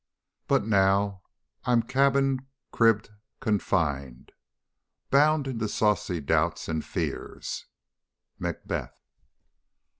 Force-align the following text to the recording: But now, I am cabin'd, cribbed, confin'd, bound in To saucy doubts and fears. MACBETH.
But 0.47 0.65
now, 0.65 1.21
I 1.63 1.73
am 1.73 1.83
cabin'd, 1.83 2.39
cribbed, 2.71 3.11
confin'd, 3.39 4.31
bound 5.11 5.45
in 5.47 5.59
To 5.59 5.69
saucy 5.69 6.19
doubts 6.19 6.67
and 6.67 6.83
fears. 6.83 7.67
MACBETH. 8.39 8.99